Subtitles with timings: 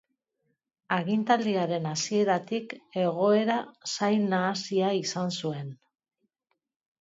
[0.95, 3.59] Agintaldiaren hasieratik egoera
[3.91, 5.71] zail nahasia izan zuen.